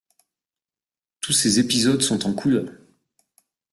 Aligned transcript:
Tous 1.19 1.31
ces 1.31 1.59
épisodes 1.59 2.01
sont 2.01 2.25
en 2.25 2.33
couleurs. 2.33 2.71